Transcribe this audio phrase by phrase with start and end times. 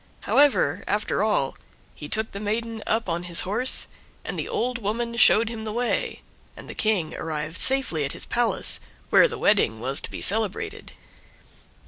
[0.21, 1.55] However, after all,
[1.93, 3.85] he took the maiden up on his horse,
[4.25, 6.23] and the old woman showed him the way,
[6.57, 8.79] and the King arrived safely at his palace,
[9.11, 10.93] where the wedding was to be celebrated.